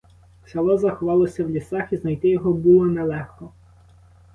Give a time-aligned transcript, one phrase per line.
[0.45, 3.51] Село заховалося в лісах, і знайти його було не легко.